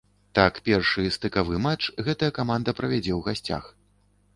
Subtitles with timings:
[0.37, 3.75] Так першы стыкавы матч гэтая каманда правядзе ў гасцях.